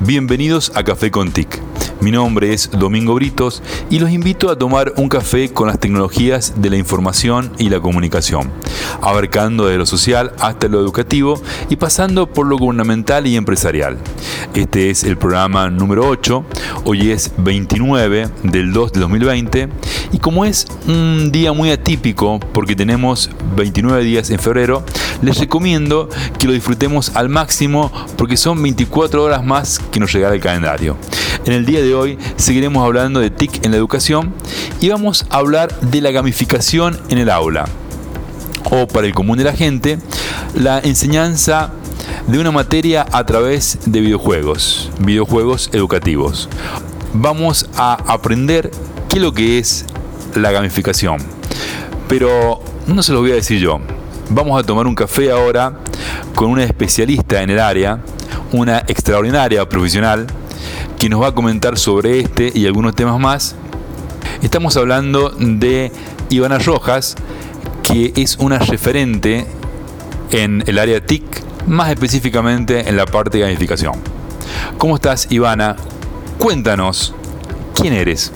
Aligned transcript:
bienvenidos 0.00 0.70
a 0.76 0.84
Café 0.84 1.10
con 1.10 1.32
TIC. 1.32 1.60
Mi 2.00 2.12
nombre 2.12 2.52
es 2.52 2.70
Domingo 2.70 3.14
Britos 3.14 3.62
y 3.90 3.98
los 3.98 4.10
invito 4.10 4.48
a 4.48 4.56
tomar 4.56 4.92
un 4.96 5.08
café 5.08 5.52
con 5.52 5.66
las 5.66 5.80
tecnologías 5.80 6.54
de 6.62 6.70
la 6.70 6.76
información 6.76 7.50
y 7.58 7.68
la 7.68 7.80
comunicación, 7.80 8.52
abarcando 9.00 9.66
de 9.66 9.76
lo 9.76 9.84
social 9.84 10.32
hasta 10.38 10.68
lo 10.68 10.78
educativo 10.78 11.42
y 11.68 11.76
pasando 11.76 12.28
por 12.28 12.46
lo 12.46 12.58
gubernamental 12.58 13.26
y 13.26 13.34
empresarial. 13.34 13.98
Este 14.54 14.90
es 14.90 15.04
el 15.04 15.16
programa 15.16 15.68
número 15.70 16.08
8, 16.08 16.44
hoy 16.84 17.10
es 17.10 17.32
29 17.36 18.28
del 18.42 18.72
2 18.72 18.92
de 18.92 19.00
2020 19.00 19.68
y 20.12 20.18
como 20.18 20.44
es 20.44 20.66
un 20.86 21.30
día 21.32 21.52
muy 21.52 21.70
atípico 21.70 22.40
porque 22.52 22.74
tenemos 22.74 23.30
29 23.56 24.02
días 24.04 24.30
en 24.30 24.38
febrero, 24.38 24.84
les 25.22 25.38
recomiendo 25.38 26.08
que 26.38 26.46
lo 26.46 26.52
disfrutemos 26.52 27.14
al 27.14 27.28
máximo 27.28 27.92
porque 28.16 28.36
son 28.36 28.62
24 28.62 29.22
horas 29.22 29.44
más 29.44 29.78
que 29.90 30.00
nos 30.00 30.12
llegará 30.12 30.34
el 30.34 30.40
calendario. 30.40 30.96
En 31.44 31.52
el 31.52 31.64
día 31.64 31.82
de 31.82 31.94
hoy 31.94 32.18
seguiremos 32.36 32.84
hablando 32.84 33.20
de 33.20 33.30
TIC 33.30 33.64
en 33.64 33.70
la 33.70 33.76
educación 33.76 34.34
y 34.80 34.88
vamos 34.88 35.26
a 35.30 35.36
hablar 35.36 35.78
de 35.80 36.00
la 36.00 36.10
gamificación 36.10 36.98
en 37.08 37.18
el 37.18 37.30
aula. 37.30 37.66
O 38.64 38.88
para 38.88 39.06
el 39.06 39.14
común 39.14 39.38
de 39.38 39.44
la 39.44 39.52
gente, 39.52 39.98
la 40.54 40.80
enseñanza 40.80 41.72
de 42.26 42.40
una 42.40 42.50
materia 42.50 43.06
a 43.12 43.24
través 43.24 43.78
de 43.86 44.00
videojuegos, 44.00 44.90
videojuegos 44.98 45.70
educativos. 45.72 46.48
Vamos 47.12 47.68
a 47.76 47.94
aprender 48.12 48.70
qué 49.08 49.16
es 49.16 49.22
lo 49.22 49.32
que 49.32 49.58
es 49.58 49.84
la 50.34 50.50
gamificación. 50.50 51.18
Pero 52.08 52.60
no 52.88 53.02
se 53.02 53.12
lo 53.12 53.20
voy 53.20 53.30
a 53.30 53.34
decir 53.34 53.60
yo. 53.60 53.78
Vamos 54.28 54.60
a 54.60 54.66
tomar 54.66 54.88
un 54.88 54.94
café 54.96 55.30
ahora 55.30 55.78
con 56.34 56.50
una 56.50 56.64
especialista 56.64 57.42
en 57.42 57.50
el 57.50 57.60
área, 57.60 58.00
una 58.52 58.78
extraordinaria 58.80 59.68
profesional, 59.68 60.26
que 60.98 61.08
nos 61.08 61.22
va 61.22 61.28
a 61.28 61.32
comentar 61.32 61.78
sobre 61.78 62.18
este 62.18 62.50
y 62.52 62.66
algunos 62.66 62.96
temas 62.96 63.20
más. 63.20 63.54
Estamos 64.42 64.76
hablando 64.76 65.30
de 65.30 65.92
Ivana 66.28 66.58
Rojas, 66.58 67.14
que 67.84 68.12
es 68.16 68.36
una 68.38 68.58
referente 68.58 69.46
en 70.32 70.64
el 70.66 70.78
área 70.80 71.00
TIC, 71.00 71.45
más 71.66 71.90
específicamente 71.90 72.88
en 72.88 72.96
la 72.96 73.06
parte 73.06 73.38
de 73.38 73.44
gamificación. 73.44 73.94
¿Cómo 74.78 74.96
estás, 74.96 75.26
Ivana? 75.30 75.76
Cuéntanos, 76.38 77.14
¿quién 77.74 77.92
eres? 77.92 78.32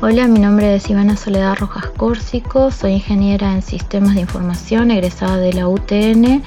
Hola, 0.00 0.28
mi 0.28 0.38
nombre 0.38 0.74
es 0.74 0.88
Ivana 0.90 1.16
Soledad 1.16 1.56
Rojas 1.56 1.86
Córsico, 1.96 2.70
soy 2.70 2.92
ingeniera 2.92 3.52
en 3.52 3.62
sistemas 3.62 4.14
de 4.14 4.20
información 4.20 4.90
egresada 4.90 5.38
de 5.38 5.52
la 5.54 5.68
UTN 5.68 6.42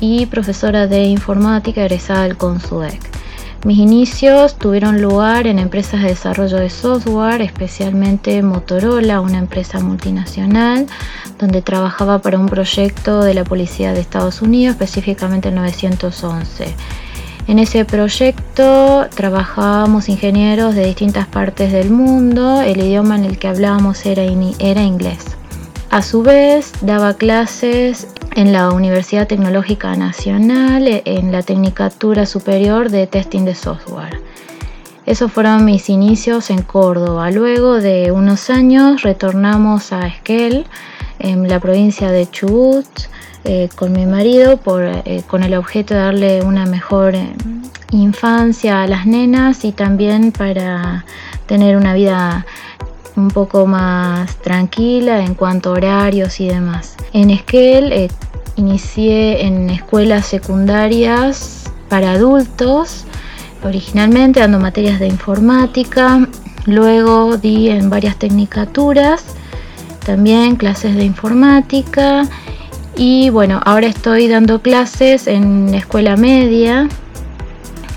y 0.00 0.26
profesora 0.26 0.86
de 0.86 1.04
informática 1.04 1.82
egresada 1.82 2.24
del 2.24 2.36
CONSUDEC. 2.36 3.09
Mis 3.62 3.76
inicios 3.76 4.56
tuvieron 4.56 5.02
lugar 5.02 5.46
en 5.46 5.58
empresas 5.58 6.00
de 6.00 6.08
desarrollo 6.08 6.56
de 6.56 6.70
software, 6.70 7.42
especialmente 7.42 8.40
Motorola, 8.42 9.20
una 9.20 9.36
empresa 9.36 9.80
multinacional, 9.80 10.86
donde 11.38 11.60
trabajaba 11.60 12.20
para 12.20 12.38
un 12.38 12.46
proyecto 12.46 13.22
de 13.22 13.34
la 13.34 13.44
Policía 13.44 13.92
de 13.92 14.00
Estados 14.00 14.40
Unidos, 14.40 14.76
específicamente 14.76 15.50
el 15.50 15.56
911. 15.56 16.74
En 17.48 17.58
ese 17.58 17.84
proyecto 17.84 19.06
trabajábamos 19.14 20.08
ingenieros 20.08 20.74
de 20.74 20.86
distintas 20.86 21.26
partes 21.26 21.70
del 21.70 21.90
mundo, 21.90 22.62
el 22.62 22.80
idioma 22.80 23.16
en 23.16 23.24
el 23.24 23.38
que 23.38 23.48
hablábamos 23.48 24.06
era, 24.06 24.22
era 24.58 24.82
inglés. 24.82 25.36
A 25.90 26.00
su 26.00 26.22
vez, 26.22 26.72
daba 26.80 27.12
clases 27.12 28.06
en 28.36 28.52
la 28.52 28.70
Universidad 28.70 29.26
Tecnológica 29.26 29.94
Nacional 29.96 31.02
en 31.04 31.32
la 31.32 31.42
Tecnicatura 31.42 32.26
Superior 32.26 32.90
de 32.90 33.06
Testing 33.06 33.44
de 33.44 33.54
Software. 33.54 34.20
Esos 35.06 35.32
fueron 35.32 35.64
mis 35.64 35.88
inicios 35.88 36.50
en 36.50 36.62
Córdoba. 36.62 37.30
Luego 37.30 37.80
de 37.80 38.12
unos 38.12 38.50
años 38.50 39.02
retornamos 39.02 39.92
a 39.92 40.06
Esquel, 40.06 40.66
en 41.18 41.48
la 41.48 41.60
provincia 41.60 42.10
de 42.10 42.30
Chubut, 42.30 42.86
eh, 43.44 43.68
con 43.74 43.92
mi 43.92 44.06
marido 44.06 44.58
por, 44.58 44.82
eh, 44.84 45.22
con 45.26 45.42
el 45.42 45.54
objeto 45.54 45.94
de 45.94 46.00
darle 46.00 46.42
una 46.42 46.66
mejor 46.66 47.14
eh, 47.14 47.32
infancia 47.90 48.82
a 48.82 48.86
las 48.86 49.06
nenas 49.06 49.64
y 49.64 49.72
también 49.72 50.30
para 50.30 51.04
tener 51.46 51.76
una 51.76 51.94
vida 51.94 52.46
un 53.16 53.28
poco 53.28 53.66
más 53.66 54.36
tranquila 54.36 55.24
en 55.24 55.34
cuanto 55.34 55.70
a 55.70 55.72
horarios 55.72 56.40
y 56.40 56.48
demás. 56.48 56.96
En 57.12 57.30
Esquel 57.30 58.10
inicié 58.56 59.46
en 59.46 59.70
escuelas 59.70 60.26
secundarias 60.26 61.64
para 61.88 62.12
adultos, 62.12 63.04
originalmente 63.64 64.40
dando 64.40 64.58
materias 64.58 65.00
de 65.00 65.08
informática, 65.08 66.28
luego 66.66 67.36
di 67.36 67.68
en 67.68 67.90
varias 67.90 68.16
tecnicaturas, 68.16 69.24
también 70.04 70.56
clases 70.56 70.94
de 70.96 71.04
informática 71.04 72.28
y 72.96 73.30
bueno, 73.30 73.60
ahora 73.64 73.86
estoy 73.86 74.28
dando 74.28 74.60
clases 74.60 75.26
en 75.26 75.74
escuela 75.74 76.16
media, 76.16 76.88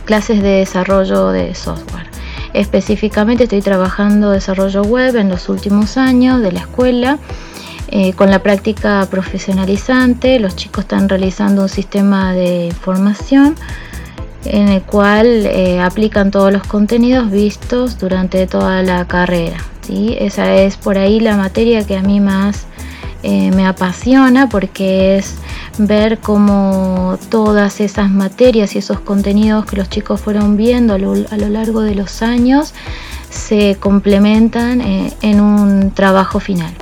clases 0.05 0.41
de 0.41 0.49
desarrollo 0.59 1.29
de 1.29 1.53
software. 1.55 2.12
Específicamente 2.53 3.43
estoy 3.43 3.61
trabajando 3.61 4.29
desarrollo 4.31 4.83
web 4.83 5.15
en 5.15 5.29
los 5.29 5.49
últimos 5.49 5.97
años 5.97 6.41
de 6.41 6.51
la 6.51 6.59
escuela. 6.61 7.19
Eh, 7.89 8.13
con 8.13 8.29
la 8.31 8.39
práctica 8.39 9.07
profesionalizante, 9.09 10.39
los 10.39 10.55
chicos 10.55 10.85
están 10.85 11.09
realizando 11.09 11.63
un 11.63 11.69
sistema 11.69 12.33
de 12.33 12.73
formación 12.81 13.55
en 14.45 14.67
el 14.67 14.81
cual 14.81 15.45
eh, 15.45 15.79
aplican 15.79 16.31
todos 16.31 16.51
los 16.51 16.63
contenidos 16.63 17.29
vistos 17.31 17.99
durante 17.99 18.47
toda 18.47 18.81
la 18.83 19.05
carrera. 19.05 19.57
¿sí? 19.81 20.15
Esa 20.19 20.55
es 20.55 20.77
por 20.77 20.97
ahí 20.97 21.19
la 21.19 21.37
materia 21.37 21.85
que 21.85 21.97
a 21.97 22.01
mí 22.01 22.19
más 22.19 22.67
eh, 23.23 23.51
me 23.51 23.65
apasiona 23.65 24.49
porque 24.49 25.17
es 25.17 25.35
ver 25.77 26.19
cómo 26.19 27.17
todas 27.29 27.79
esas 27.79 28.11
materias 28.11 28.75
y 28.75 28.79
esos 28.79 28.99
contenidos 28.99 29.65
que 29.65 29.77
los 29.77 29.89
chicos 29.89 30.19
fueron 30.19 30.57
viendo 30.57 30.93
a 30.93 30.97
lo, 30.97 31.15
largo 31.15 31.81
de 31.81 31.95
los 31.95 32.21
años 32.21 32.73
se 33.29 33.77
complementan 33.79 34.81
eh, 34.81 35.13
en 35.21 35.39
un 35.39 35.91
trabajo 35.91 36.39
final. 36.39 36.73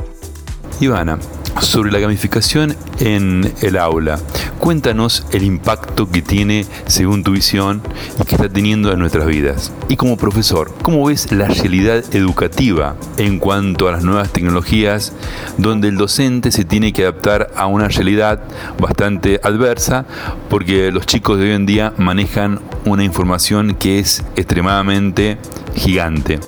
Ivana, 0.80 1.20
sobre 1.62 1.92
la 1.92 2.00
gamificación 2.00 2.76
en 3.00 3.54
el 3.62 3.78
aula. 3.78 4.20
Cuéntanos 4.62 5.26
el 5.32 5.42
impacto 5.42 6.08
que 6.12 6.22
tiene 6.22 6.68
según 6.86 7.24
tu 7.24 7.32
visión 7.32 7.82
y 8.22 8.26
que 8.26 8.36
está 8.36 8.48
teniendo 8.48 8.92
en 8.92 9.00
nuestras 9.00 9.26
vidas. 9.26 9.74
Y 9.90 9.96
como 9.96 10.18
profesor, 10.18 10.72
¿cómo 10.84 11.04
ves 11.04 11.32
la 11.32 11.48
realidad 11.48 12.04
educativa 12.14 12.96
en 13.18 13.40
cuanto 13.40 13.88
a 13.88 13.92
las 13.92 14.04
nuevas 14.04 14.32
tecnologías 14.32 15.14
donde 15.58 15.88
el 15.88 15.98
docente 15.98 16.52
se 16.52 16.64
tiene 16.64 16.94
que 16.94 17.02
adaptar 17.02 17.50
a 17.56 17.66
una 17.66 17.88
realidad 17.88 18.40
bastante 18.80 19.40
adversa 19.44 20.06
porque 20.48 20.92
los 20.92 21.08
chicos 21.08 21.40
de 21.40 21.46
hoy 21.46 21.52
en 21.54 21.66
día 21.66 21.96
manejan 21.98 22.60
una 22.86 23.04
información 23.04 23.74
que 23.74 23.98
es 23.98 24.24
extremadamente 24.36 25.40
gigante? 25.74 26.40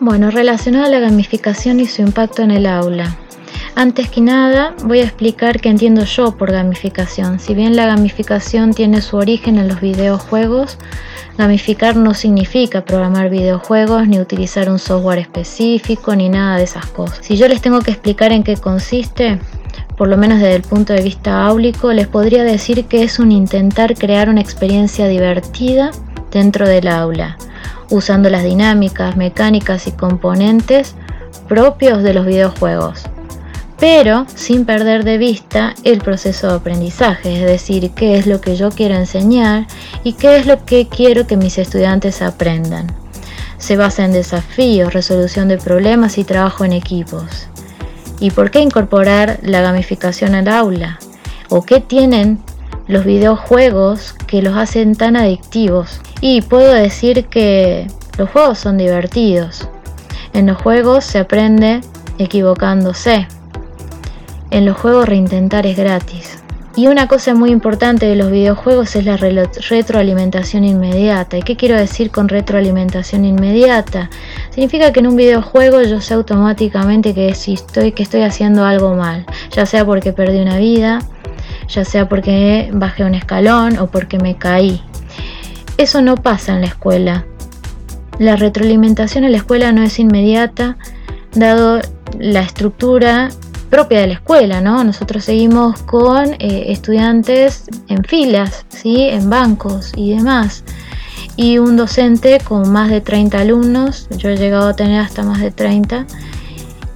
Bueno, 0.00 0.32
relacionado 0.32 0.86
a 0.86 0.88
la 0.88 0.98
gamificación 0.98 1.78
y 1.78 1.86
su 1.86 2.02
impacto 2.02 2.42
en 2.42 2.50
el 2.50 2.66
aula. 2.66 3.16
Antes 3.78 4.10
que 4.10 4.20
nada, 4.20 4.74
voy 4.82 4.98
a 4.98 5.04
explicar 5.04 5.60
qué 5.60 5.68
entiendo 5.68 6.02
yo 6.02 6.32
por 6.32 6.50
gamificación. 6.50 7.38
Si 7.38 7.54
bien 7.54 7.76
la 7.76 7.86
gamificación 7.86 8.74
tiene 8.74 9.00
su 9.00 9.16
origen 9.16 9.56
en 9.56 9.68
los 9.68 9.80
videojuegos, 9.80 10.78
gamificar 11.36 11.94
no 11.94 12.12
significa 12.12 12.84
programar 12.84 13.30
videojuegos 13.30 14.08
ni 14.08 14.18
utilizar 14.18 14.68
un 14.68 14.80
software 14.80 15.20
específico 15.20 16.16
ni 16.16 16.28
nada 16.28 16.56
de 16.56 16.64
esas 16.64 16.86
cosas. 16.86 17.20
Si 17.22 17.36
yo 17.36 17.46
les 17.46 17.62
tengo 17.62 17.78
que 17.78 17.92
explicar 17.92 18.32
en 18.32 18.42
qué 18.42 18.56
consiste, 18.56 19.38
por 19.96 20.08
lo 20.08 20.16
menos 20.16 20.40
desde 20.40 20.56
el 20.56 20.62
punto 20.62 20.92
de 20.92 21.02
vista 21.02 21.46
áulico, 21.46 21.92
les 21.92 22.08
podría 22.08 22.42
decir 22.42 22.86
que 22.86 23.04
es 23.04 23.20
un 23.20 23.30
intentar 23.30 23.94
crear 23.94 24.28
una 24.28 24.40
experiencia 24.40 25.06
divertida 25.06 25.92
dentro 26.32 26.66
del 26.68 26.88
aula, 26.88 27.38
usando 27.90 28.28
las 28.28 28.42
dinámicas, 28.42 29.16
mecánicas 29.16 29.86
y 29.86 29.92
componentes 29.92 30.96
propios 31.46 32.02
de 32.02 32.14
los 32.14 32.26
videojuegos 32.26 33.07
pero 33.78 34.26
sin 34.34 34.64
perder 34.64 35.04
de 35.04 35.18
vista 35.18 35.74
el 35.84 35.98
proceso 35.98 36.48
de 36.48 36.54
aprendizaje, 36.54 37.36
es 37.36 37.46
decir, 37.46 37.90
qué 37.92 38.18
es 38.18 38.26
lo 38.26 38.40
que 38.40 38.56
yo 38.56 38.70
quiero 38.70 38.96
enseñar 38.96 39.66
y 40.02 40.14
qué 40.14 40.36
es 40.36 40.46
lo 40.46 40.64
que 40.64 40.88
quiero 40.88 41.26
que 41.26 41.36
mis 41.36 41.58
estudiantes 41.58 42.20
aprendan. 42.20 42.88
Se 43.58 43.76
basa 43.76 44.04
en 44.04 44.12
desafíos, 44.12 44.92
resolución 44.92 45.48
de 45.48 45.58
problemas 45.58 46.18
y 46.18 46.24
trabajo 46.24 46.64
en 46.64 46.72
equipos. 46.72 47.48
¿Y 48.20 48.32
por 48.32 48.50
qué 48.50 48.60
incorporar 48.60 49.38
la 49.42 49.60
gamificación 49.60 50.34
al 50.34 50.48
aula? 50.48 50.98
¿O 51.48 51.62
qué 51.62 51.80
tienen 51.80 52.40
los 52.88 53.04
videojuegos 53.04 54.14
que 54.26 54.42
los 54.42 54.56
hacen 54.56 54.96
tan 54.96 55.16
adictivos? 55.16 56.00
Y 56.20 56.42
puedo 56.42 56.72
decir 56.72 57.26
que 57.26 57.86
los 58.16 58.28
juegos 58.30 58.58
son 58.58 58.76
divertidos. 58.76 59.68
En 60.32 60.46
los 60.46 60.60
juegos 60.60 61.04
se 61.04 61.20
aprende 61.20 61.80
equivocándose. 62.18 63.28
En 64.50 64.64
los 64.64 64.78
juegos 64.78 65.06
reintentar 65.06 65.66
es 65.66 65.76
gratis 65.76 66.38
Y 66.74 66.86
una 66.86 67.06
cosa 67.06 67.34
muy 67.34 67.50
importante 67.50 68.06
de 68.06 68.16
los 68.16 68.30
videojuegos 68.30 68.96
es 68.96 69.04
la 69.04 69.18
retroalimentación 69.18 70.64
inmediata. 70.64 71.36
¿Y 71.36 71.42
qué 71.42 71.56
quiero 71.56 71.76
decir 71.76 72.10
con 72.10 72.28
retroalimentación 72.28 73.26
inmediata? 73.26 74.08
Significa 74.50 74.90
que 74.92 75.00
en 75.00 75.08
un 75.08 75.16
videojuego 75.16 75.82
yo 75.82 76.00
sé 76.00 76.14
automáticamente 76.14 77.12
que 77.12 77.34
si 77.34 77.54
estoy, 77.54 77.92
que 77.92 78.02
estoy 78.02 78.22
haciendo 78.22 78.64
algo 78.64 78.94
mal, 78.94 79.26
ya 79.50 79.66
sea 79.66 79.84
porque 79.84 80.14
perdí 80.14 80.38
una 80.38 80.56
vida, 80.56 81.00
ya 81.68 81.84
sea 81.84 82.08
porque 82.08 82.70
bajé 82.72 83.04
un 83.04 83.14
escalón 83.14 83.78
o 83.78 83.88
porque 83.88 84.18
me 84.18 84.36
caí. 84.36 84.80
Eso 85.76 86.00
no 86.00 86.16
pasa 86.16 86.54
en 86.54 86.62
la 86.62 86.68
escuela. 86.68 87.26
La 88.18 88.36
retroalimentación 88.36 89.24
en 89.24 89.32
la 89.32 89.38
escuela 89.38 89.72
no 89.72 89.82
es 89.82 89.98
inmediata, 89.98 90.78
dado 91.34 91.80
la 92.18 92.40
estructura 92.40 93.28
propia 93.68 94.00
de 94.00 94.08
la 94.08 94.14
escuela, 94.14 94.60
¿no? 94.60 94.82
Nosotros 94.84 95.24
seguimos 95.24 95.82
con 95.82 96.34
eh, 96.38 96.66
estudiantes 96.68 97.64
en 97.88 98.04
filas, 98.04 98.64
¿sí? 98.68 99.02
En 99.02 99.30
bancos 99.30 99.92
y 99.96 100.14
demás. 100.14 100.64
Y 101.36 101.58
un 101.58 101.76
docente 101.76 102.38
con 102.42 102.70
más 102.70 102.90
de 102.90 103.00
30 103.00 103.38
alumnos, 103.38 104.08
yo 104.10 104.30
he 104.30 104.36
llegado 104.36 104.68
a 104.68 104.74
tener 104.74 105.00
hasta 105.00 105.22
más 105.22 105.40
de 105.40 105.50
30, 105.50 106.06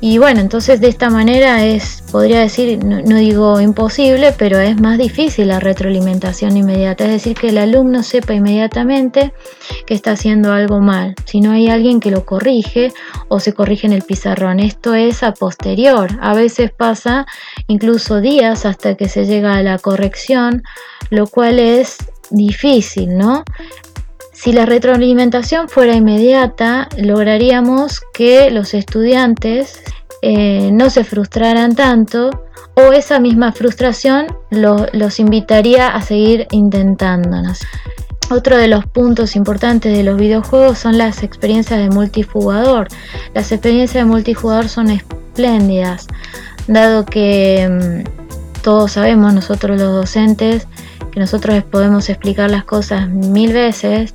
y 0.05 0.19
bueno, 0.19 0.41
entonces 0.41 0.81
de 0.81 0.89
esta 0.89 1.11
manera 1.11 1.65
es, 1.65 2.03
podría 2.11 2.41
decir, 2.41 2.85
no, 2.85 3.17
digo 3.19 3.61
imposible, 3.61 4.35
pero 4.37 4.59
es 4.59 4.81
más 4.81 4.99
difícil 4.99 5.47
la 5.47 5.61
retroalimentación 5.61 6.57
inmediata. 6.57 7.05
Es 7.05 7.13
decir, 7.13 7.37
que 7.37 7.51
el 7.51 7.59
alumno 7.59 8.03
sepa 8.03 8.35
inmediatamente 8.35 9.33
que 9.87 9.95
está 9.95 10.11
haciendo 10.11 10.53
algo 10.53 10.81
mal. 10.81 11.15
Si 11.25 11.41
no 11.41 11.53
hay 11.53 11.69
alguien 11.69 12.01
que 12.01 12.11
lo 12.11 12.25
corrige 12.25 12.93
o 13.29 13.39
se 13.39 13.53
corrige 13.53 13.87
en 13.87 13.93
el 13.93 14.03
pizarrón. 14.03 14.59
Esto 14.59 14.95
es 14.95 15.23
a 15.23 15.35
posterior. 15.35 16.11
A 16.21 16.35
veces 16.35 16.73
pasa 16.73 17.25
incluso 17.69 18.21
días 18.21 18.67
hasta 18.67 18.97
que 18.97 19.09
se 19.09 19.25
llega 19.25 19.55
a 19.55 19.63
la 19.63 19.79
corrección, 19.79 20.65
lo 21.11 21.29
cual 21.29 21.61
es 21.61 21.99
difícil, 22.29 23.17
¿no? 23.17 23.45
Si 24.43 24.53
la 24.53 24.67
retroalimentación 24.67 25.69
fuera 25.69 25.95
inmediata, 25.95 26.89
lograríamos 26.99 28.01
que 28.13 28.51
los 28.51 28.75
estudiantes 28.75 29.85
eh, 30.21 30.71
no 30.73 30.91
se 30.91 31.05
frustraran 31.05 31.77
tanto 31.77 32.31
o 32.75 32.93
esa 32.93 33.21
misma 33.21 33.53
frustración 33.53 34.27
los 34.51 35.21
invitaría 35.21 35.95
a 35.95 36.03
seguir 36.03 36.49
intentándonos. 36.51 37.61
Otro 38.33 38.57
de 38.57 38.67
los 38.67 38.85
puntos 38.85 39.37
importantes 39.37 39.97
de 39.97 40.03
los 40.03 40.17
videojuegos 40.17 40.77
son 40.77 40.99
las 40.99 41.23
experiencias 41.23 41.79
de 41.79 41.91
multijugador. 41.91 42.89
Las 43.35 43.53
experiencias 43.53 44.05
de 44.05 44.11
multijugador 44.11 44.69
son 44.69 44.91
espléndidas, 44.91 46.09
dado 46.67 47.07
que 47.07 48.05
mm, 48.09 48.61
todos 48.63 48.91
sabemos, 48.91 49.35
nosotros 49.35 49.79
los 49.79 49.93
docentes, 49.93 50.67
que 51.13 51.21
nosotros 51.21 51.63
podemos 51.65 52.09
explicar 52.09 52.51
las 52.51 52.65
cosas 52.65 53.09
mil 53.09 53.53
veces, 53.53 54.15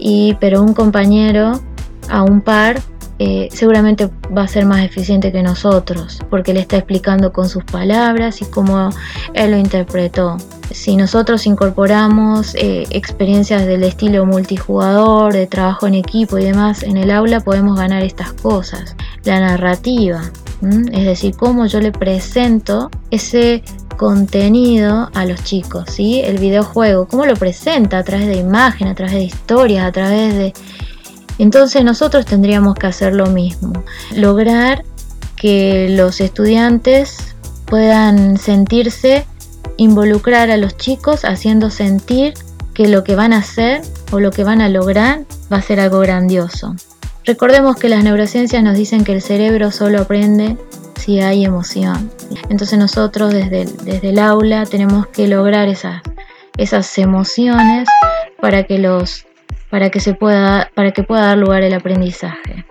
y, 0.00 0.34
pero 0.40 0.62
un 0.62 0.74
compañero 0.74 1.60
a 2.08 2.22
un 2.22 2.40
par 2.40 2.80
eh, 3.20 3.48
seguramente 3.52 4.08
va 4.36 4.42
a 4.42 4.48
ser 4.48 4.64
más 4.64 4.84
eficiente 4.84 5.32
que 5.32 5.42
nosotros, 5.42 6.20
porque 6.30 6.54
le 6.54 6.60
está 6.60 6.76
explicando 6.76 7.32
con 7.32 7.48
sus 7.48 7.64
palabras 7.64 8.40
y 8.42 8.44
cómo 8.44 8.90
él 9.34 9.50
lo 9.50 9.56
interpretó. 9.56 10.36
Si 10.70 10.96
nosotros 10.96 11.46
incorporamos 11.46 12.54
eh, 12.54 12.86
experiencias 12.90 13.66
del 13.66 13.82
estilo 13.82 14.24
multijugador, 14.24 15.32
de 15.32 15.46
trabajo 15.46 15.86
en 15.86 15.94
equipo 15.94 16.38
y 16.38 16.44
demás 16.44 16.82
en 16.82 16.96
el 16.96 17.10
aula, 17.10 17.40
podemos 17.40 17.76
ganar 17.76 18.04
estas 18.04 18.34
cosas. 18.34 18.94
La 19.24 19.40
narrativa, 19.40 20.22
es 20.92 21.04
decir, 21.04 21.34
cómo 21.36 21.66
yo 21.66 21.80
le 21.80 21.90
presento 21.90 22.90
ese 23.10 23.64
contenido 23.98 25.10
a 25.12 25.26
los 25.26 25.44
chicos, 25.44 25.84
¿sí? 25.90 26.22
El 26.24 26.38
videojuego, 26.38 27.06
cómo 27.06 27.26
lo 27.26 27.36
presenta 27.36 27.98
a 27.98 28.04
través 28.04 28.28
de 28.28 28.36
imágenes, 28.36 28.92
a 28.92 28.94
través 28.94 29.14
de 29.14 29.24
historias, 29.24 29.84
a 29.84 29.92
través 29.92 30.34
de... 30.34 30.54
Entonces 31.38 31.84
nosotros 31.84 32.24
tendríamos 32.24 32.76
que 32.76 32.86
hacer 32.86 33.14
lo 33.14 33.26
mismo, 33.26 33.84
lograr 34.14 34.84
que 35.36 35.88
los 35.90 36.20
estudiantes 36.20 37.36
puedan 37.66 38.38
sentirse, 38.38 39.26
involucrar 39.76 40.50
a 40.50 40.56
los 40.56 40.76
chicos 40.76 41.24
haciendo 41.24 41.68
sentir 41.68 42.34
que 42.72 42.88
lo 42.88 43.04
que 43.04 43.16
van 43.16 43.32
a 43.32 43.38
hacer 43.38 43.82
o 44.12 44.20
lo 44.20 44.30
que 44.30 44.44
van 44.44 44.60
a 44.60 44.68
lograr 44.68 45.24
va 45.52 45.58
a 45.58 45.62
ser 45.62 45.80
algo 45.80 46.00
grandioso. 46.00 46.74
Recordemos 47.24 47.76
que 47.76 47.88
las 47.88 48.02
neurociencias 48.04 48.62
nos 48.62 48.76
dicen 48.76 49.04
que 49.04 49.12
el 49.12 49.20
cerebro 49.20 49.70
solo 49.70 50.00
aprende 50.00 50.56
si 51.08 51.20
hay 51.20 51.46
emoción. 51.46 52.10
Entonces 52.50 52.78
nosotros 52.78 53.32
desde, 53.32 53.64
desde 53.64 54.10
el 54.10 54.18
aula 54.18 54.66
tenemos 54.66 55.06
que 55.06 55.26
lograr 55.26 55.66
esas, 55.66 56.02
esas 56.58 56.98
emociones 56.98 57.88
para 58.42 58.64
que, 58.64 58.76
los, 58.76 59.24
para, 59.70 59.88
que 59.88 60.00
se 60.00 60.12
pueda, 60.12 60.70
para 60.74 60.90
que 60.90 61.04
pueda 61.04 61.22
dar 61.22 61.38
lugar 61.38 61.62
el 61.62 61.72
aprendizaje. 61.72 62.66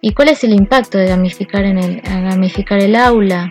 ¿Y 0.00 0.12
cuál 0.12 0.28
es 0.28 0.44
el 0.44 0.54
impacto 0.54 0.98
de 0.98 1.08
gamificar, 1.08 1.64
en 1.64 1.78
el, 1.78 2.00
gamificar 2.00 2.78
el 2.78 2.94
aula? 2.94 3.50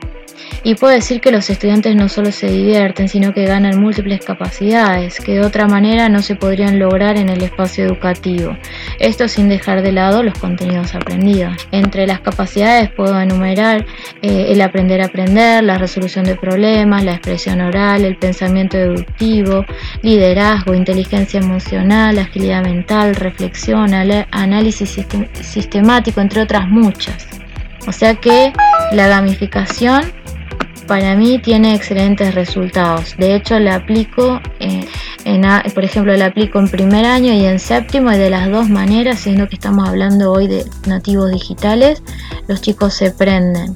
Y 0.63 0.75
puedo 0.75 0.93
decir 0.93 1.19
que 1.19 1.31
los 1.31 1.49
estudiantes 1.49 1.95
no 1.95 2.09
solo 2.09 2.31
se 2.31 2.47
divierten, 2.47 3.09
sino 3.09 3.33
que 3.33 3.45
ganan 3.45 3.81
múltiples 3.81 4.23
capacidades 4.23 5.19
que 5.19 5.33
de 5.33 5.41
otra 5.41 5.67
manera 5.67 6.09
no 6.09 6.21
se 6.21 6.35
podrían 6.35 6.79
lograr 6.79 7.17
en 7.17 7.29
el 7.29 7.43
espacio 7.43 7.85
educativo. 7.85 8.55
Esto 8.99 9.27
sin 9.27 9.49
dejar 9.49 9.81
de 9.81 9.91
lado 9.91 10.23
los 10.23 10.37
contenidos 10.39 10.95
aprendidos. 10.95 11.55
Entre 11.71 12.07
las 12.07 12.21
capacidades 12.21 12.89
puedo 12.91 13.19
enumerar 13.19 13.85
eh, 14.21 14.47
el 14.49 14.61
aprender 14.61 15.01
a 15.01 15.05
aprender, 15.05 15.63
la 15.63 15.77
resolución 15.77 16.25
de 16.25 16.35
problemas, 16.35 17.03
la 17.03 17.13
expresión 17.13 17.61
oral, 17.61 18.05
el 18.05 18.17
pensamiento 18.17 18.77
deductivo, 18.77 19.65
liderazgo, 20.01 20.73
inteligencia 20.73 21.39
emocional, 21.39 22.17
agilidad 22.19 22.63
mental, 22.63 23.15
reflexión, 23.15 23.93
análisis 23.93 25.05
sistemático, 25.41 26.21
entre 26.21 26.41
otras 26.41 26.67
muchas. 26.67 27.27
O 27.87 27.91
sea 27.91 28.15
que 28.15 28.53
la 28.93 29.07
gamificación 29.07 30.03
para 30.87 31.15
mí 31.15 31.39
tiene 31.39 31.75
excelentes 31.75 32.35
resultados. 32.35 33.15
De 33.17 33.35
hecho, 33.35 33.59
la 33.59 33.75
aplico, 33.75 34.39
en, 34.59 35.41
por 35.73 35.83
ejemplo, 35.83 36.15
la 36.15 36.27
aplico 36.27 36.59
en 36.59 36.67
primer 36.67 37.05
año 37.05 37.33
y 37.33 37.45
en 37.45 37.59
séptimo 37.59 38.11
y 38.11 38.17
de 38.17 38.29
las 38.29 38.49
dos 38.49 38.69
maneras, 38.69 39.19
siendo 39.19 39.47
que 39.47 39.55
estamos 39.55 39.87
hablando 39.87 40.31
hoy 40.31 40.47
de 40.47 40.65
nativos 40.87 41.31
digitales, 41.31 42.03
los 42.47 42.61
chicos 42.61 42.93
se 42.93 43.11
prenden. 43.11 43.75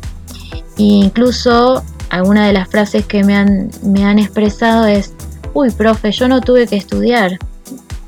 E 0.78 0.84
incluso 0.84 1.84
alguna 2.10 2.48
de 2.48 2.54
las 2.54 2.70
frases 2.70 3.06
que 3.06 3.24
me 3.24 3.36
han, 3.36 3.70
me 3.84 4.06
han 4.06 4.20
expresado 4.20 4.86
es, 4.86 5.14
uy, 5.54 5.72
profe, 5.72 6.12
yo 6.12 6.28
no 6.28 6.42
tuve 6.42 6.68
que 6.68 6.76
estudiar. 6.76 7.38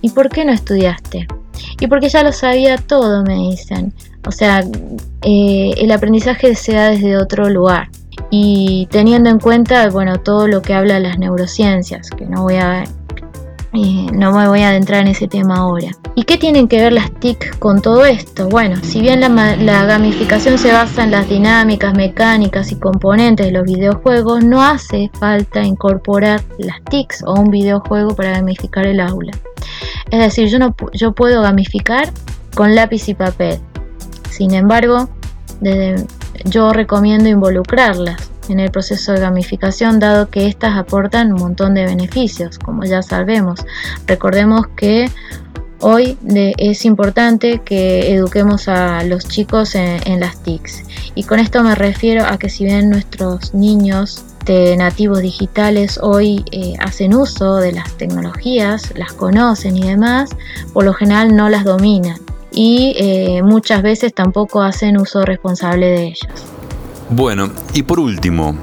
¿Y 0.02 0.12
por 0.12 0.30
qué 0.30 0.46
no 0.46 0.54
estudiaste? 0.54 1.28
Y 1.80 1.88
porque 1.88 2.10
ya 2.10 2.24
lo 2.24 2.32
sabía 2.32 2.78
todo, 2.78 3.24
me 3.24 3.36
dicen. 3.36 3.94
O 4.26 4.32
sea, 4.32 4.64
eh, 5.24 5.74
el 5.78 5.92
aprendizaje 5.92 6.56
se 6.56 6.74
da 6.74 6.90
desde 6.90 7.18
otro 7.18 7.50
lugar 7.50 7.90
y 8.30 8.88
teniendo 8.92 9.30
en 9.30 9.40
cuenta 9.40 9.90
bueno 9.90 10.18
todo 10.20 10.48
lo 10.48 10.62
que 10.62 10.74
habla 10.74 11.00
las 11.00 11.18
neurociencias 11.18 12.10
que 12.12 12.26
no 12.26 12.44
voy 12.44 12.56
a 12.56 12.84
eh, 13.72 14.08
no 14.14 14.32
me 14.34 14.48
voy 14.48 14.62
a 14.62 14.70
adentrar 14.70 15.02
en 15.02 15.10
ese 15.10 15.28
tema 15.28 15.58
ahora. 15.58 15.92
¿Y 16.16 16.24
qué 16.24 16.38
tienen 16.38 16.68
que 16.68 16.82
ver 16.82 16.92
las 16.92 17.12
TIC 17.12 17.60
con 17.60 17.82
todo 17.82 18.04
esto? 18.04 18.50
Bueno, 18.50 18.78
si 18.82 19.00
bien 19.00 19.22
la, 19.22 19.86
gamificación 19.86 20.58
se 20.58 20.72
basa 20.72 21.04
en 21.04 21.12
las 21.12 21.30
dinámicas, 21.30 21.94
mecánicas 21.94 22.72
y 22.72 22.76
componentes 22.76 23.46
de 23.46 23.52
los 23.52 23.66
videojuegos, 23.66 24.44
no 24.44 24.64
hace 24.64 25.12
falta 25.20 25.64
incorporar 25.64 26.42
las 26.58 26.84
TICs 26.90 27.24
o 27.28 27.34
un 27.36 27.52
videojuego 27.52 28.16
para 28.16 28.32
gamificar 28.32 28.88
el 28.88 29.00
aula. 29.00 29.34
Es 30.10 30.20
decir, 30.20 30.48
yo, 30.48 30.58
no, 30.58 30.76
yo 30.94 31.12
puedo 31.12 31.44
gamificar 31.44 32.10
con 32.56 32.74
lápiz 32.74 33.08
y 33.08 33.14
papel. 33.14 33.60
Sin 34.32 34.56
embargo, 34.56 35.10
desde 35.62 36.08
yo 36.46 36.72
recomiendo 36.72 37.30
involucrarlas 37.30 38.30
en 38.50 38.60
el 38.60 38.72
proceso 38.72 39.14
de 39.14 39.20
gamificación 39.20 40.00
dado 40.00 40.30
que 40.30 40.48
éstas 40.48 40.78
aportan 40.78 41.34
un 41.34 41.40
montón 41.40 41.74
de 41.74 41.86
beneficios, 41.86 42.58
como 42.58 42.84
ya 42.84 43.02
sabemos. 43.02 43.66
Recordemos 44.08 44.68
que 44.76 45.10
hoy 45.80 46.18
es 46.58 46.86
importante 46.86 47.62
que 47.64 48.14
eduquemos 48.14 48.68
a 48.68 49.04
los 49.04 49.28
chicos 49.28 49.76
en, 49.76 50.20
las 50.20 50.42
TICs 50.44 50.84
y 51.16 51.24
con 51.24 51.40
esto 51.40 51.64
me 51.64 51.76
refiero 51.76 52.26
a 52.26 52.38
que 52.38 52.50
si 52.50 52.66
bien 52.66 52.90
nuestros 52.90 53.54
niños 53.54 54.26
de 54.46 54.76
nativos 54.78 55.22
digitales 55.22 56.00
hoy 56.02 56.44
eh, 56.52 56.74
hacen 56.80 57.14
uso 57.14 57.58
de 57.58 57.72
las 57.72 57.94
tecnologías, 57.98 58.94
las 58.98 59.14
conocen 59.14 59.78
y 59.78 59.88
demás, 59.88 60.32
por 60.74 60.86
lo 60.86 60.94
general 60.94 61.36
no 61.36 61.50
las 61.50 61.64
dominan 61.64 62.20
y 62.52 62.96
eh, 62.98 63.42
muchas 63.44 63.82
veces 63.82 64.14
tampoco 64.14 64.62
hacen 64.62 64.98
uso 64.98 65.24
responsable 65.24 65.88
de 65.88 66.04
ellas. 66.08 66.30
Bueno, 67.10 67.50
y 67.74 67.84
por 67.84 68.00
último, 68.00 68.56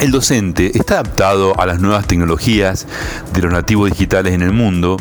¿el 0.00 0.10
docente 0.10 0.70
está 0.74 0.94
adaptado 0.94 1.58
a 1.60 1.66
las 1.66 1.80
nuevas 1.80 2.06
tecnologías 2.06 2.86
de 3.32 3.42
los 3.42 3.52
nativos 3.52 3.90
digitales 3.90 4.34
en 4.34 4.42
el 4.42 4.52
mundo? 4.52 4.96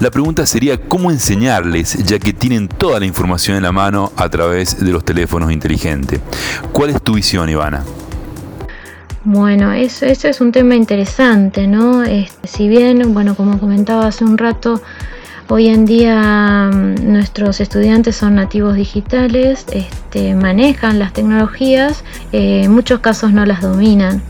La 0.00 0.10
pregunta 0.10 0.46
sería 0.46 0.80
cómo 0.80 1.10
enseñarles, 1.10 2.04
ya 2.04 2.18
que 2.18 2.32
tienen 2.32 2.68
toda 2.68 3.00
la 3.00 3.06
información 3.06 3.56
en 3.56 3.64
la 3.64 3.72
mano 3.72 4.12
a 4.16 4.28
través 4.28 4.78
de 4.84 4.92
los 4.92 5.04
teléfonos 5.04 5.50
inteligentes. 5.50 6.20
¿Cuál 6.72 6.90
es 6.90 7.02
tu 7.02 7.14
visión, 7.14 7.48
Ivana? 7.48 7.84
Bueno, 9.24 9.72
eso, 9.72 10.06
eso 10.06 10.28
es 10.28 10.40
un 10.40 10.52
tema 10.52 10.76
interesante, 10.76 11.66
¿no? 11.66 12.04
Este, 12.04 12.46
si 12.46 12.68
bien, 12.68 13.12
bueno, 13.12 13.34
como 13.34 13.58
comentaba 13.58 14.06
hace 14.06 14.24
un 14.24 14.38
rato, 14.38 14.80
Hoy 15.50 15.68
en 15.68 15.86
día 15.86 16.70
mm, 16.70 17.10
nuestros 17.10 17.60
estudiantes 17.60 18.16
son 18.16 18.34
nativos 18.34 18.74
digitales, 18.76 19.64
este, 19.72 20.34
manejan 20.34 20.98
las 20.98 21.14
tecnologías, 21.14 22.04
eh, 22.32 22.64
en 22.64 22.72
muchos 22.72 23.00
casos 23.00 23.32
no 23.32 23.46
las 23.46 23.62
dominan 23.62 24.22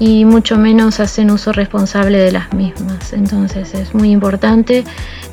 y 0.00 0.24
mucho 0.24 0.56
menos 0.56 0.98
hacen 0.98 1.30
uso 1.30 1.52
responsable 1.52 2.18
de 2.18 2.32
las 2.32 2.52
mismas. 2.54 3.12
Entonces 3.12 3.74
es 3.74 3.94
muy 3.94 4.10
importante 4.10 4.82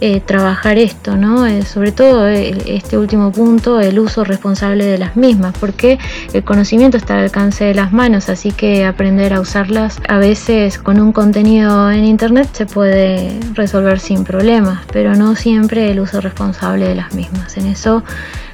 eh, 0.01 0.19
trabajar 0.19 0.77
esto, 0.77 1.15
¿no? 1.15 1.47
Eh, 1.47 1.63
sobre 1.63 1.93
todo 1.93 2.27
eh, 2.27 2.55
este 2.67 2.97
último 2.97 3.31
punto, 3.31 3.79
el 3.79 3.97
uso 3.97 4.25
responsable 4.25 4.83
de 4.83 4.97
las 4.97 5.15
mismas, 5.15 5.55
porque 5.57 5.97
el 6.33 6.43
conocimiento 6.43 6.97
está 6.97 7.15
al 7.15 7.23
alcance 7.23 7.63
de 7.63 7.73
las 7.73 7.93
manos, 7.93 8.27
así 8.27 8.51
que 8.51 8.85
aprender 8.85 9.33
a 9.33 9.39
usarlas 9.39 9.99
a 10.09 10.17
veces 10.17 10.77
con 10.77 10.99
un 10.99 11.13
contenido 11.13 11.89
en 11.89 12.03
internet 12.03 12.49
se 12.51 12.65
puede 12.65 13.39
resolver 13.53 14.01
sin 14.01 14.25
problemas, 14.25 14.81
pero 14.91 15.15
no 15.15 15.35
siempre 15.37 15.89
el 15.91 16.01
uso 16.01 16.19
responsable 16.19 16.89
de 16.89 16.95
las 16.95 17.13
mismas. 17.13 17.55
En 17.55 17.67
eso 17.67 18.03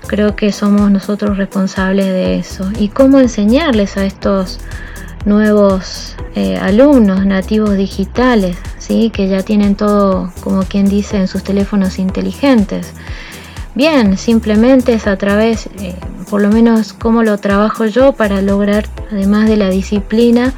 creo 0.06 0.36
que 0.36 0.52
somos 0.52 0.92
nosotros 0.92 1.38
responsables 1.38 2.06
de 2.06 2.38
eso. 2.38 2.70
¿Y 2.80 2.90
cómo 2.90 3.20
enseñarles 3.20 3.98
a 3.98 4.06
estos 4.06 4.60
nuevos 5.26 6.16
eh, 6.36 6.58
alumnos 6.58 7.26
nativos 7.26 7.76
digitales, 7.78 8.58
¿sí? 8.78 9.10
que 9.10 9.28
ya 9.28 9.44
tienen 9.44 9.76
todo, 9.76 10.32
como 10.42 10.64
quien 10.64 10.88
dice, 10.88 11.18
en 11.18 11.28
sus 11.28 11.44
teléfonos 11.44 12.00
inteligentes. 12.00 12.94
Bien, 13.76 14.18
simplemente 14.18 14.94
es 14.94 15.08
a 15.08 15.18
través, 15.18 15.68
eh, 15.80 15.96
por 16.30 16.42
lo 16.42 16.50
menos 16.50 16.94
como 16.94 17.24
lo 17.24 17.38
trabajo 17.38 17.86
yo 17.86 18.14
para 18.14 18.42
lograr, 18.42 18.88
además 19.12 19.48
de 19.48 19.58
la 19.58 19.70
disciplina, 19.70 20.54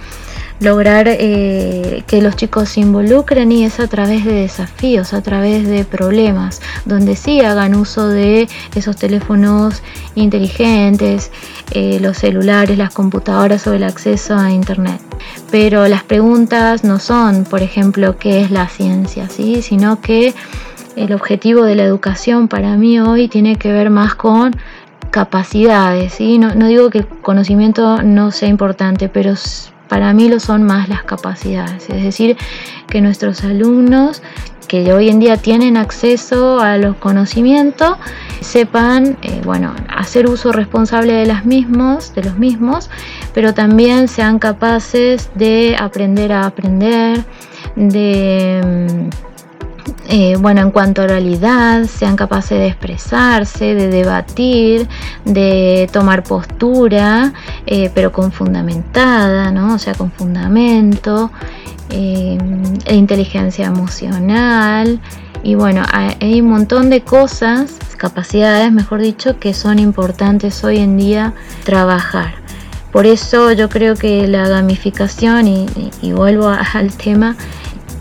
lograr 0.60 1.08
eh, 1.08 2.04
que 2.08 2.22
los 2.22 2.36
chicos 2.36 2.70
se 2.70 2.82
involucren 2.82 3.52
y 3.52 3.66
es 3.66 3.80
a 3.80 3.88
través 3.88 4.24
de 4.26 4.34
desafíos, 4.34 5.14
a 5.14 5.22
través 5.22 5.68
de 5.68 5.84
problemas, 5.84 6.62
donde 6.86 7.16
sí 7.16 7.42
hagan 7.42 7.76
uso 7.76 8.08
de 8.08 8.48
esos 8.76 8.96
teléfonos 8.96 9.84
inteligentes, 10.16 11.32
eh, 11.72 12.00
los 12.02 12.18
celulares, 12.18 12.78
las 12.78 12.94
computadoras 12.94 13.68
o 13.68 13.74
el 13.74 13.84
acceso 13.84 14.36
a 14.36 14.52
Internet. 14.52 15.02
Pero 15.52 15.88
las 15.88 16.04
preguntas 16.04 16.84
no 16.84 17.00
son, 17.00 17.44
por 17.44 17.62
ejemplo, 17.62 18.18
qué 18.18 18.42
es 18.42 18.52
la 18.52 18.68
ciencia, 18.68 19.30
¿sí? 19.30 19.62
sino 19.62 20.00
que 20.00 20.34
el 20.96 21.14
objetivo 21.14 21.64
de 21.64 21.76
la 21.76 21.84
educación 21.84 22.48
para 22.48 22.78
mí 22.78 23.00
hoy 23.00 23.28
tiene 23.28 23.58
que 23.58 23.72
ver 23.72 23.90
más 23.90 24.16
con 24.16 24.56
capacidades, 25.12 26.14
¿sí? 26.14 26.38
no, 26.38 26.56
no 26.56 26.68
digo 26.68 26.90
que 26.90 27.00
el 27.00 27.08
conocimiento 27.08 28.02
no 28.02 28.32
sea 28.32 28.50
importante, 28.50 29.10
pero 29.10 29.36
para 29.88 30.14
mí 30.14 30.30
lo 30.30 30.40
son 30.40 30.64
más 30.64 30.90
las 30.90 31.04
capacidades, 31.04 31.90
es 31.90 32.04
decir, 32.04 32.38
que 32.88 33.02
nuestros 33.02 33.44
alumnos 33.44 34.22
que 34.68 34.94
hoy 34.94 35.10
en 35.10 35.20
día 35.20 35.38
tienen 35.38 35.78
acceso 35.78 36.60
a 36.60 36.78
los 36.78 36.96
conocimientos 36.96 37.98
sepan 38.42 39.18
eh, 39.22 39.42
bueno 39.44 39.74
hacer 39.88 40.28
uso 40.28 40.52
responsable 40.52 41.14
de 41.14 41.26
las 41.26 41.46
mismos 41.46 42.14
de 42.16 42.24
los 42.24 42.38
mismos 42.38 42.90
pero 43.34 43.54
también 43.54 44.08
sean 44.08 44.40
capaces 44.40 45.30
de 45.36 45.76
aprender 45.80 46.32
a 46.32 46.46
aprender 46.46 47.24
de 47.76 48.62
mm, 49.12 49.35
eh, 50.08 50.36
bueno, 50.40 50.62
en 50.62 50.72
cuanto 50.72 51.02
a 51.02 51.08
realidad, 51.08 51.86
sean 51.86 52.16
capaces 52.16 52.60
de 52.60 52.68
expresarse, 52.68 53.74
de 53.74 53.88
debatir, 53.88 54.88
de 55.26 55.90
tomar 55.92 56.24
postura, 56.24 57.34
eh, 57.66 57.90
pero 57.94 58.12
con 58.12 58.32
fundamentada, 58.32 59.52
¿no? 59.52 59.74
O 59.74 59.80
sea, 59.80 59.96
con 59.96 60.12
fundamento, 60.12 61.32
eh, 61.90 62.38
e 62.86 62.96
inteligencia 62.96 63.66
emocional. 63.66 65.00
Y 65.44 65.56
bueno, 65.56 65.84
hay 65.92 66.42
un 66.42 66.50
montón 66.50 66.90
de 66.90 67.02
cosas, 67.02 67.78
capacidades, 67.98 68.72
mejor 68.72 69.02
dicho, 69.02 69.40
que 69.40 69.54
son 69.54 69.80
importantes 69.80 70.64
hoy 70.64 70.78
en 70.78 70.98
día 70.98 71.34
trabajar. 71.64 72.34
Por 72.92 73.06
eso 73.06 73.52
yo 73.52 73.70
creo 73.70 73.96
que 73.96 74.28
la 74.28 74.48
gamificación, 74.48 75.48
y 75.48 76.12
vuelvo 76.14 76.48
al 76.48 76.94
tema, 76.94 77.36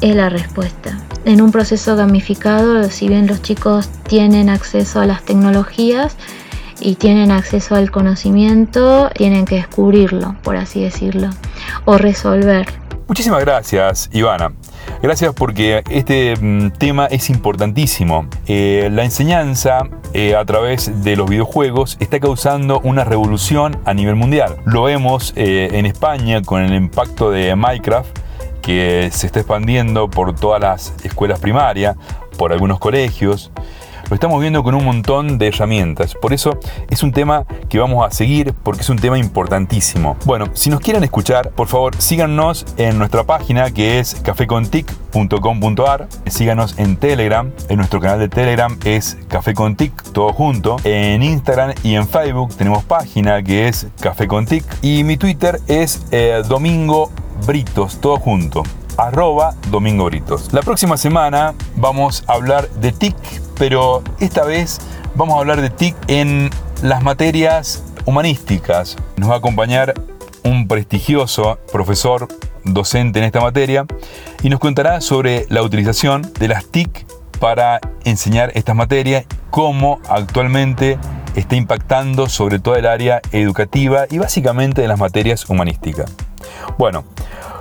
es 0.01 0.15
la 0.17 0.29
respuesta 0.29 1.04
en 1.25 1.41
un 1.41 1.53
proceso 1.53 1.97
gamificado, 1.97 2.91
si 2.91 3.09
bien 3.09 3.27
los 3.27 3.43
chicos 3.43 3.89
tienen 4.09 4.49
acceso 4.49 5.01
a 5.01 5.07
las 5.07 5.23
tecnologías 5.23 6.17
y 6.81 6.97
tienen 6.97 7.31
acceso 7.31 7.75
al 7.75 7.91
conocimiento, 7.91 9.11
tienen 9.15 9.45
que 9.45 9.57
descubrirlo, 9.57 10.37
por 10.43 10.57
así 10.57 10.83
decirlo, 10.83 11.31
o 11.85 11.99
resolver. 11.99 12.67
Muchísimas 13.07 13.41
gracias, 13.41 14.09
Ivana. 14.13 14.53
Gracias 15.03 15.35
porque 15.35 15.83
este 15.91 16.35
mm, 16.37 16.71
tema 16.73 17.07
es 17.07 17.29
importantísimo. 17.29 18.27
Eh, 18.47 18.89
la 18.91 19.05
enseñanza 19.05 19.89
eh, 20.15 20.35
a 20.35 20.45
través 20.45 21.05
de 21.05 21.15
los 21.17 21.29
videojuegos 21.29 21.99
está 22.01 22.19
causando 22.19 22.81
una 22.81 23.05
revolución 23.05 23.79
a 23.85 23.93
nivel 23.93 24.15
mundial. 24.15 24.57
Lo 24.65 24.85
vemos 24.85 25.35
eh, 25.37 25.69
en 25.73 25.85
España 25.85 26.41
con 26.43 26.63
el 26.63 26.75
impacto 26.75 27.31
de 27.31 27.55
Minecraft 27.55 28.24
que 28.65 29.11
se 29.13 29.27
está 29.27 29.41
expandiendo 29.41 30.09
por 30.09 30.35
todas 30.35 30.61
las 30.61 30.95
escuelas 31.05 31.39
primarias, 31.39 31.97
por 32.39 32.53
algunos 32.53 32.79
colegios. 32.79 33.51
Lo 34.11 34.15
estamos 34.15 34.41
viendo 34.41 34.63
con 34.63 34.75
un 34.75 34.85
montón 34.85 35.39
de 35.39 35.49
herramientas. 35.49 36.15
Por 36.15 36.35
eso 36.35 36.59
es 36.91 37.03
un 37.03 37.13
tema 37.13 37.47
que 37.69 37.79
vamos 37.79 38.07
a 38.07 38.11
seguir 38.11 38.53
porque 38.63 38.83
es 38.83 38.91
un 38.91 38.99
tema 38.99 39.19
importantísimo. 39.19 40.17
Bueno, 40.27 40.47
si 40.53 40.69
nos 40.69 40.81
quieren 40.81 41.05
escuchar, 41.05 41.51
por 41.51 41.69
favor 41.69 41.95
síganos 41.97 42.67
en 42.77 42.99
nuestra 42.99 43.25
página 43.25 43.71
que 43.71 43.99
es 43.99 44.15
cafecontic.com.ar. 44.17 46.09
Síganos 46.27 46.79
en 46.79 46.97
Telegram. 46.97 47.51
En 47.69 47.79
nuestro 47.79 47.99
canal 48.01 48.19
de 48.19 48.29
Telegram 48.29 48.79
es 48.85 49.17
Café 49.29 49.55
todo 50.13 50.33
junto. 50.33 50.77
En 50.85 51.23
Instagram 51.23 51.73
y 51.83 51.95
en 51.95 52.07
Facebook 52.07 52.55
tenemos 52.57 52.85
página 52.85 53.43
que 53.43 53.69
es 53.69 53.87
Café 54.01 54.29
Y 54.83 55.03
mi 55.05 55.17
Twitter 55.17 55.61
es 55.67 56.07
eh, 56.11 56.43
Domingo 56.47 57.11
Britos, 57.47 58.01
todo 58.01 58.17
junto. 58.17 58.63
Arroba 58.97 59.55
Domingo 59.71 60.05
Britos. 60.07 60.53
La 60.53 60.63
próxima 60.63 60.97
semana 60.97 61.55
vamos 61.77 62.25
a 62.27 62.35
hablar 62.35 62.69
de 62.71 62.93
TIC, 62.93 63.17
pero 63.59 64.03
esta 64.21 64.45
vez 64.45 64.81
vamos 65.15 65.37
a 65.37 65.41
hablar 65.41 65.61
de 65.61 65.71
TIC 65.71 65.97
en 66.09 66.51
las 66.83 67.03
materias 67.03 67.85
humanísticas. 68.05 68.97
Nos 69.17 69.31
va 69.31 69.35
a 69.35 69.39
acompañar 69.39 69.95
un 70.45 70.69
prestigioso 70.69 71.59
profesor 71.73 72.29
docente 72.65 73.19
en 73.19 73.25
esta 73.25 73.41
materia 73.41 73.87
y 74.43 74.49
nos 74.49 74.61
contará 74.61 75.01
sobre 75.01 75.47
la 75.49 75.63
utilización 75.63 76.31
de 76.39 76.49
las 76.49 76.67
TIC 76.67 77.07
para 77.41 77.81
enseñar 78.05 78.53
estas 78.55 78.77
materias, 78.77 79.27
cómo 79.51 80.01
actualmente 80.09 80.99
está 81.35 81.57
impactando 81.57 82.29
sobre 82.29 82.59
todo 82.59 82.77
el 82.77 82.87
área 82.87 83.21
educativa 83.33 84.07
y 84.11 84.19
básicamente 84.19 84.83
en 84.83 84.89
las 84.89 84.99
materias 84.99 85.49
humanísticas. 85.49 86.11
Bueno, 86.79 87.05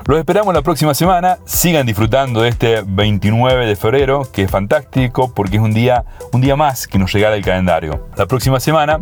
los 0.06 0.20
esperamos 0.20 0.54
la 0.54 0.62
próxima 0.62 0.94
semana. 0.94 1.38
Sigan 1.46 1.86
disfrutando 1.86 2.42
de 2.42 2.50
este 2.50 2.84
29 2.86 3.66
de 3.66 3.76
febrero, 3.76 4.28
que 4.32 4.44
es 4.44 4.52
fantástico 4.52 5.34
porque 5.34 5.58
es 5.58 5.62
un 5.62 5.74
día, 5.74 6.04
un 6.34 6.42
día 6.42 6.56
más 6.56 6.88
que 6.88 7.00
nos 7.00 7.12
regala 7.12 7.36
el 7.36 7.44
calendario. 7.44 8.08
La 8.18 8.26
próxima 8.26 8.60
semana 8.60 9.00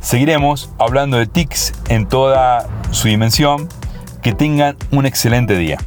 seguiremos 0.00 0.70
hablando 0.78 1.16
de 1.16 1.26
TICs 1.26 1.72
en 1.88 2.06
toda 2.06 2.66
su 2.90 3.08
dimensión. 3.08 3.68
Que 4.22 4.32
tengan 4.32 4.76
un 4.90 5.06
excelente 5.06 5.56
día. 5.56 5.78